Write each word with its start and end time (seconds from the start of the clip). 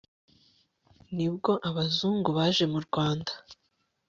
ni 1.15 1.27
bwo 1.33 1.51
abazungu 1.69 2.29
baje 2.37 2.65
mu 2.71 2.79
rwanda 2.85 3.31